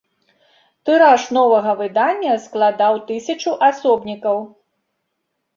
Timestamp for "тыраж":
0.89-1.21